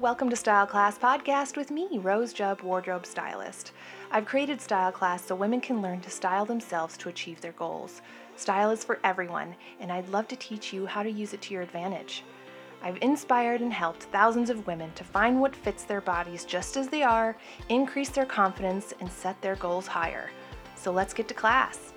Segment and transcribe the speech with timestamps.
[0.00, 3.72] Welcome to Style Class Podcast with me, Rose Jubb, wardrobe stylist.
[4.10, 8.00] I've created Style Class so women can learn to style themselves to achieve their goals.
[8.34, 11.52] Style is for everyone, and I'd love to teach you how to use it to
[11.52, 12.24] your advantage.
[12.82, 16.88] I've inspired and helped thousands of women to find what fits their bodies just as
[16.88, 17.36] they are,
[17.68, 20.30] increase their confidence, and set their goals higher.
[20.76, 21.92] So let's get to class.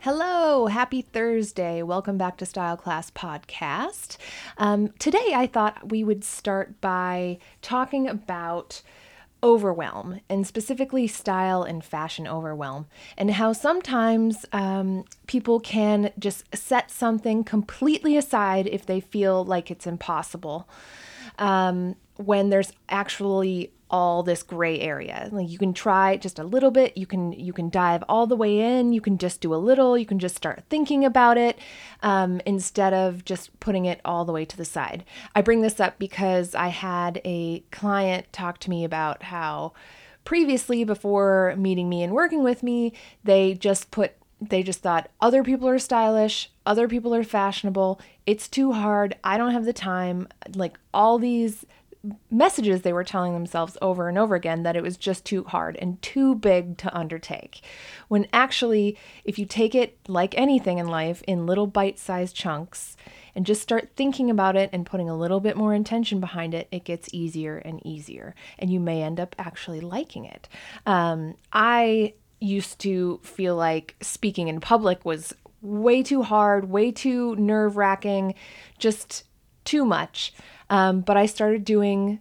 [0.00, 1.82] Hello, happy Thursday.
[1.82, 4.18] Welcome back to Style Class Podcast.
[4.56, 8.82] Um, today, I thought we would start by talking about
[9.42, 12.86] overwhelm and specifically style and fashion overwhelm
[13.18, 19.70] and how sometimes um, people can just set something completely aside if they feel like
[19.70, 20.68] it's impossible
[21.38, 25.28] um, when there's actually all this gray area.
[25.30, 28.36] Like you can try just a little bit, you can you can dive all the
[28.36, 31.58] way in, you can just do a little, you can just start thinking about it
[32.02, 35.04] um, instead of just putting it all the way to the side.
[35.34, 39.72] I bring this up because I had a client talk to me about how
[40.24, 45.42] previously before meeting me and working with me, they just put they just thought other
[45.42, 50.28] people are stylish, other people are fashionable, it's too hard, I don't have the time,
[50.54, 51.64] like all these
[52.30, 55.76] messages they were telling themselves over and over again that it was just too hard
[55.76, 57.62] and too big to undertake.
[58.08, 62.96] When actually, if you take it like anything in life in little bite sized chunks
[63.34, 66.68] and just start thinking about it and putting a little bit more intention behind it,
[66.70, 68.34] it gets easier and easier.
[68.58, 70.48] And you may end up actually liking it.
[70.86, 77.34] Um, I used to feel like speaking in public was way too hard, way too
[77.36, 78.34] nerve wracking,
[78.78, 79.24] just
[79.64, 80.32] too much.
[80.70, 82.20] Um, but I started doing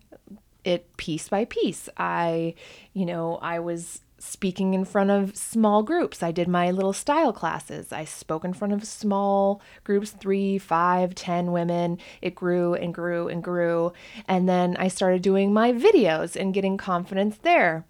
[0.63, 1.89] it piece by piece.
[1.97, 2.55] I,
[2.93, 6.23] you know, I was speaking in front of small groups.
[6.23, 7.91] I did my little style classes.
[7.91, 11.99] I spoke in front of small groups, three, five, ten women.
[12.21, 13.93] It grew and grew and grew.
[14.27, 17.85] And then I started doing my videos and getting confidence there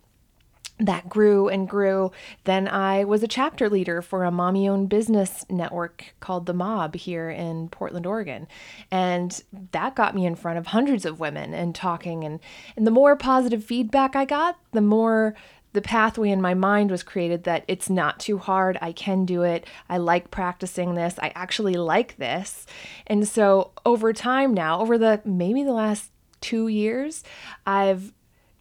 [0.77, 2.11] that grew and grew.
[2.43, 6.95] Then I was a chapter leader for a mommy owned business network called The Mob
[6.95, 8.47] here in Portland, Oregon.
[8.91, 9.41] And
[9.71, 12.23] that got me in front of hundreds of women and talking.
[12.23, 12.39] And,
[12.75, 15.35] and the more positive feedback I got, the more
[15.71, 18.77] the pathway in my mind was created that it's not too hard.
[18.81, 19.67] I can do it.
[19.89, 21.19] I like practicing this.
[21.19, 22.65] I actually like this.
[23.07, 27.23] And so over time now, over the maybe the last two years,
[27.65, 28.13] I've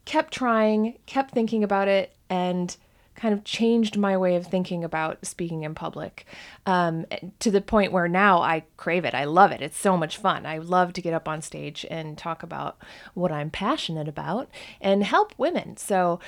[0.04, 2.76] kept trying, kept thinking about it, and
[3.14, 6.26] kind of changed my way of thinking about speaking in public
[6.66, 7.06] um,
[7.38, 9.14] to the point where now I crave it.
[9.14, 9.62] I love it.
[9.62, 10.46] It's so much fun.
[10.46, 12.76] I love to get up on stage and talk about
[13.14, 14.50] what I'm passionate about
[14.80, 15.76] and help women.
[15.76, 16.20] So,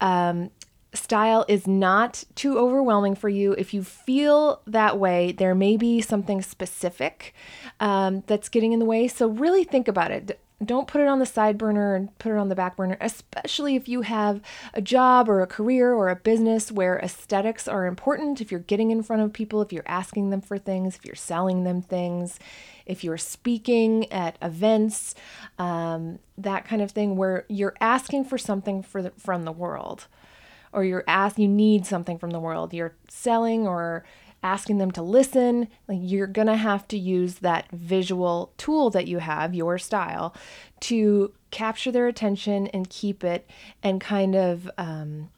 [0.00, 0.50] um,
[0.92, 3.52] style is not too overwhelming for you.
[3.54, 7.34] If you feel that way, there may be something specific
[7.80, 9.08] um, that's getting in the way.
[9.08, 12.38] So, really think about it don't put it on the side burner and put it
[12.38, 14.40] on the back burner, especially if you have
[14.72, 18.40] a job or a career or a business where aesthetics are important.
[18.40, 21.16] If you're getting in front of people, if you're asking them for things, if you're
[21.16, 22.38] selling them things,
[22.86, 25.14] if you're speaking at events,
[25.58, 30.06] um, that kind of thing, where you're asking for something for the, from the world,
[30.72, 32.74] or you're ask you need something from the world.
[32.74, 34.04] You're selling or
[34.44, 39.08] asking them to listen, like you're going to have to use that visual tool that
[39.08, 40.34] you have, your style,
[40.80, 43.48] to capture their attention and keep it
[43.82, 45.30] and kind of um,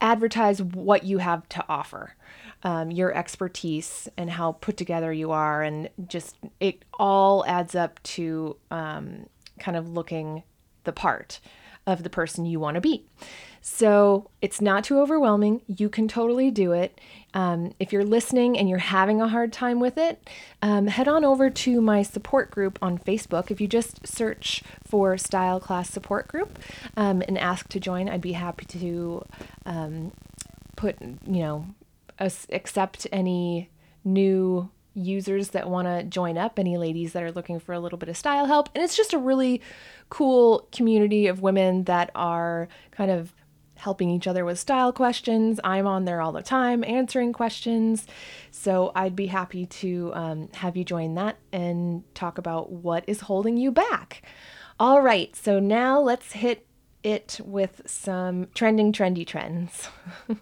[0.00, 2.16] advertise what you have to offer.
[2.64, 8.00] Um, your expertise and how put together you are, and just it all adds up
[8.04, 9.26] to um,
[9.58, 10.44] kind of looking
[10.84, 11.40] the part
[11.88, 13.04] of the person you want to be.
[13.64, 15.62] So it's not too overwhelming.
[15.68, 17.00] You can totally do it.
[17.32, 20.28] Um, if you're listening and you're having a hard time with it,
[20.60, 23.52] um, head on over to my support group on Facebook.
[23.52, 26.58] If you just search for Style Class Support Group
[26.96, 29.24] um, and ask to join, I'd be happy to
[29.64, 30.10] um,
[30.74, 31.66] put, you know,
[32.18, 33.70] accept any
[34.04, 37.96] new users that want to join up, any ladies that are looking for a little
[37.96, 38.68] bit of style help.
[38.74, 39.62] And it's just a really
[40.10, 43.32] cool community of women that are kind of
[43.82, 45.58] helping each other with style questions.
[45.64, 48.06] I'm on there all the time answering questions.
[48.52, 53.22] So I'd be happy to um, have you join that and talk about what is
[53.22, 54.22] holding you back.
[54.78, 56.64] All right, so now let's hit
[57.02, 59.88] it with some trending, trendy trends.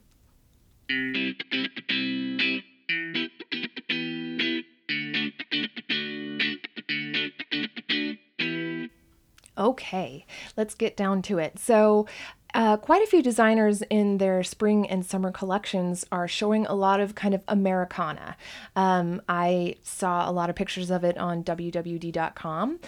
[9.60, 10.24] Okay,
[10.56, 11.58] let's get down to it.
[11.58, 12.06] So,
[12.54, 17.00] uh, quite a few designers in their spring and summer collections are showing a lot
[17.00, 18.36] of kind of Americana.
[18.76, 22.80] Um, I saw a lot of pictures of it on WWD.com,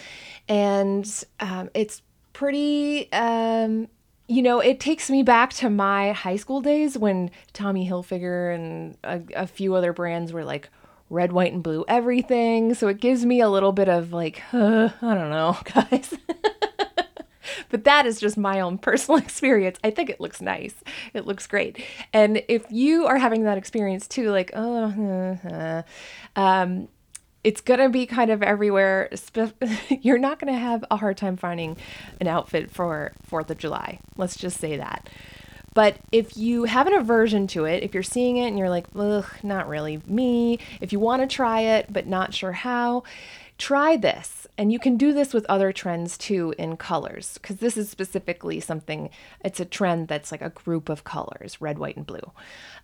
[0.48, 3.10] and um, it's pretty.
[3.12, 3.88] Um,
[4.28, 8.96] you know, it takes me back to my high school days when Tommy Hilfiger and
[9.04, 10.70] a, a few other brands were like
[11.10, 12.72] red, white, and blue everything.
[12.74, 16.14] So it gives me a little bit of like, uh, I don't know, guys.
[17.72, 19.78] But that is just my own personal experience.
[19.82, 20.74] I think it looks nice.
[21.12, 21.82] It looks great.
[22.12, 25.82] And if you are having that experience too, like, oh, uh,
[26.36, 26.86] um,
[27.42, 29.10] it's going to be kind of everywhere.
[29.88, 31.76] You're not going to have a hard time finding
[32.20, 33.98] an outfit for 4th of July.
[34.16, 35.08] Let's just say that.
[35.74, 38.86] But if you have an aversion to it, if you're seeing it and you're like,
[38.94, 43.04] ugh, not really me, if you want to try it but not sure how,
[43.62, 44.48] try this.
[44.58, 48.58] And you can do this with other trends too in colors, because this is specifically
[48.58, 49.08] something,
[49.44, 52.32] it's a trend that's like a group of colors red, white, and blue.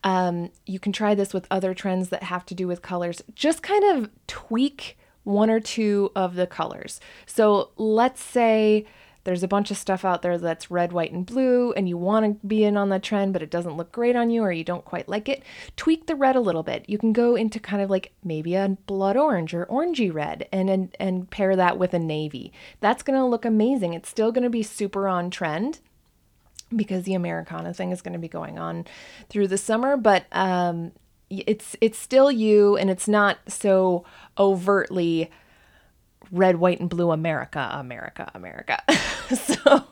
[0.04, 3.22] Um, you can try this with other trends that have to do with colors.
[3.34, 7.00] Just kind of tweak one or two of the colors.
[7.26, 8.86] So let's say
[9.28, 12.40] there's a bunch of stuff out there that's red, white, and blue, and you want
[12.40, 14.64] to be in on the trend, but it doesn't look great on you or you
[14.64, 15.42] don't quite like it,
[15.76, 16.88] tweak the red a little bit.
[16.88, 20.70] You can go into kind of like maybe a blood orange or orangey red and
[20.70, 22.54] and, and pair that with a navy.
[22.80, 23.92] That's going to look amazing.
[23.92, 25.80] It's still going to be super on trend
[26.74, 28.86] because the Americana thing is going to be going on
[29.28, 30.92] through the summer, but um,
[31.28, 34.06] it's it's still you and it's not so
[34.38, 35.30] overtly
[36.30, 38.82] red, white, and blue America, America, America.
[39.34, 39.84] so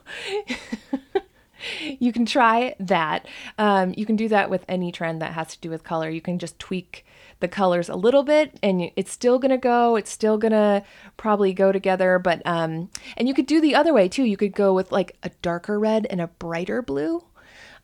[1.99, 3.27] you can try that.
[3.59, 6.09] Um, you can do that with any trend that has to do with color.
[6.11, 7.05] You can just tweak
[7.41, 10.83] the colors a little bit and it's still gonna go it's still gonna
[11.17, 14.55] probably go together but um and you could do the other way too you could
[14.55, 17.23] go with like a darker red and a brighter blue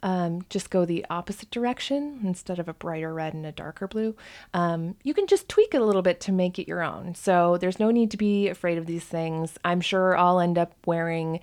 [0.03, 4.17] um, just go the opposite direction instead of a brighter red and a darker blue.
[4.53, 7.15] Um, you can just tweak it a little bit to make it your own.
[7.15, 9.59] So there's no need to be afraid of these things.
[9.65, 11.41] I'm sure I'll end up wearing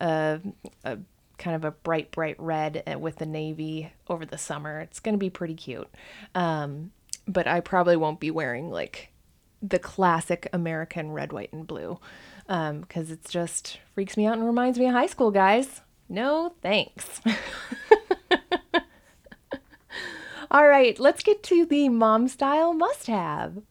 [0.00, 0.40] a,
[0.84, 0.98] a
[1.38, 4.80] kind of a bright, bright red uh, with the navy over the summer.
[4.80, 5.88] It's going to be pretty cute.
[6.34, 6.92] Um,
[7.26, 9.12] but I probably won't be wearing like
[9.62, 11.98] the classic American red, white, and blue
[12.46, 15.82] because um, it just freaks me out and reminds me of high school, guys.
[16.08, 17.20] No thanks.
[20.50, 23.62] All right, let's get to the mom style must have.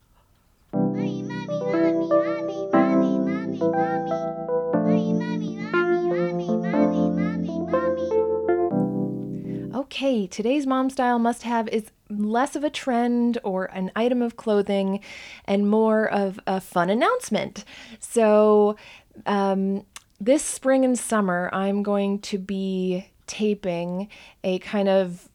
[9.76, 14.36] Okay, today's mom style must have is less of a trend or an item of
[14.36, 15.00] clothing
[15.46, 17.66] and more of a fun announcement.
[18.00, 18.78] So,
[19.26, 19.86] um,
[20.20, 24.10] this spring and summer, I'm going to be taping
[24.44, 25.30] a kind of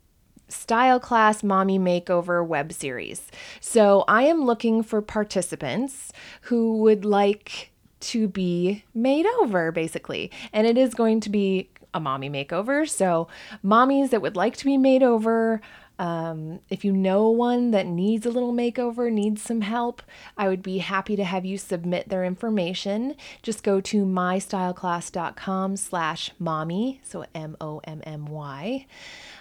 [0.49, 3.31] style class mommy makeover web series.
[3.61, 6.13] So I am looking for participants
[6.43, 7.71] who would like
[8.01, 10.31] to be made over, basically.
[10.53, 12.89] And it is going to be a mommy makeover.
[12.89, 13.29] So,
[13.65, 15.61] mommies that would like to be made over
[15.99, 20.03] um, if you know one that needs a little makeover, needs some help,
[20.37, 23.15] I would be happy to have you submit their information.
[23.43, 28.87] Just go to mystyleclass.com slash mommy, so M-O-M-M-Y.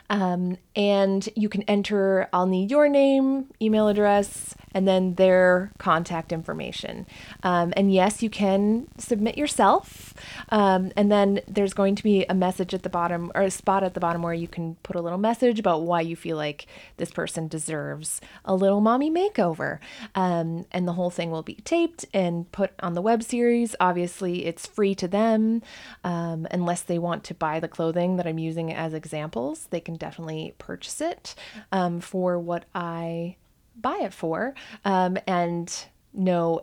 [0.09, 6.31] Um, and you can enter, I'll need your name, email address, and then their contact
[6.31, 7.05] information.
[7.43, 10.13] Um, and yes, you can submit yourself.
[10.49, 13.83] Um, and then there's going to be a message at the bottom or a spot
[13.83, 16.67] at the bottom where you can put a little message about why you feel like
[16.97, 19.79] this person deserves a little mommy makeover.
[20.15, 23.75] Um, and the whole thing will be taped and put on the web series.
[23.79, 25.61] Obviously, it's free to them
[26.03, 29.67] um, unless they want to buy the clothing that I'm using as examples.
[29.69, 31.35] They can definitely purchase it
[31.71, 33.37] um, for what I
[33.79, 34.53] buy it for
[34.85, 36.61] um, and no,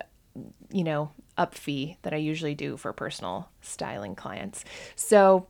[0.70, 4.64] you know, up fee that I usually do for personal styling clients.
[4.94, 5.46] So,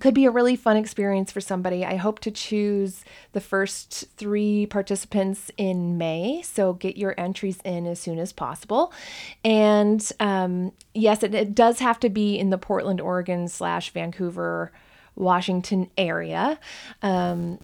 [0.00, 1.84] could be a really fun experience for somebody.
[1.84, 7.86] I hope to choose the first three participants in May, so get your entries in
[7.86, 8.92] as soon as possible.
[9.44, 14.72] And um, yes, it, it, does have to be in the Portland, Oregon slash Vancouver,
[15.14, 16.58] Washington area.
[17.02, 17.58] Um,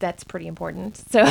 [0.00, 0.96] that's pretty important.
[1.10, 1.24] So,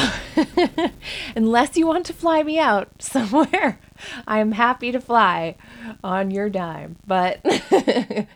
[1.35, 3.79] unless you want to fly me out somewhere,
[4.27, 5.55] I am happy to fly
[6.03, 6.97] on your dime.
[7.05, 7.41] But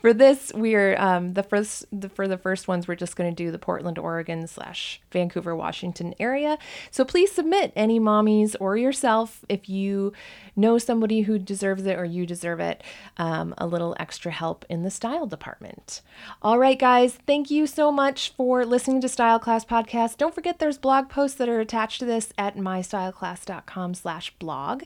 [0.00, 2.88] for this, we're um, the first the, for the first ones.
[2.88, 6.58] We're just going to do the Portland, Oregon slash Vancouver, Washington area.
[6.90, 10.12] So please submit any mommies or yourself if you
[10.56, 12.82] know somebody who deserves it or you deserve it.
[13.16, 16.02] Um, a little extra help in the style department.
[16.42, 17.18] All right, guys.
[17.26, 20.16] Thank you so much for listening to Style Class Podcast.
[20.16, 24.84] Don't forget there's blog posts that are attached to this at mystyleclass.com slash blog.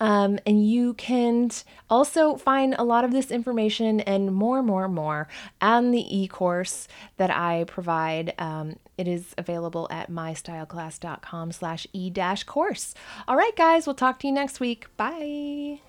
[0.00, 1.50] Um, and you can
[1.90, 5.28] also find a lot of this information and more, more, more
[5.60, 8.34] on the e course that I provide.
[8.38, 12.94] Um, it is available at mystyleclass.com slash e-course.
[13.26, 14.86] All right, guys, we'll talk to you next week.
[14.96, 15.80] Bye.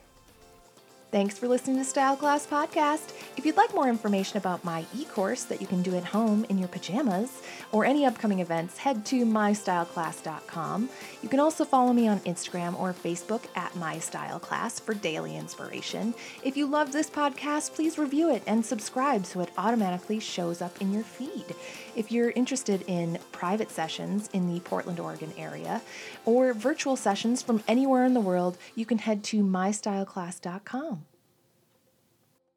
[1.11, 3.13] Thanks for listening to Style Class Podcast.
[3.37, 6.45] If you'd like more information about my e course that you can do at home
[6.49, 10.89] in your pajamas or any upcoming events, head to mystyleclass.com.
[11.21, 16.13] You can also follow me on Instagram or Facebook at mystyleclass for daily inspiration.
[16.43, 20.81] If you love this podcast, please review it and subscribe so it automatically shows up
[20.81, 21.55] in your feed.
[21.95, 25.81] If you're interested in private sessions in the Portland, Oregon area
[26.25, 31.04] or virtual sessions from anywhere in the world, you can head to mystyleclass.com.